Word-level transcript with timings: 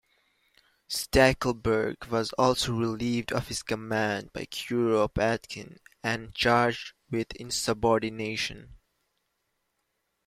Stackelberg 0.89 2.07
was 2.09 2.33
also 2.33 2.71
relieved 2.73 3.31
of 3.31 3.49
his 3.49 3.61
command 3.61 4.33
by 4.33 4.45
Kuropatkin, 4.45 5.77
and 6.03 6.33
charged 6.33 6.93
with 7.11 7.31
insubordination. 7.35 8.77